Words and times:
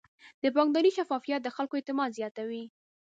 د 0.41 0.43
بانکداري 0.55 0.91
شفافیت 0.97 1.39
د 1.43 1.49
خلکو 1.55 1.77
اعتماد 1.77 2.09
زیاتوي. 2.19 2.63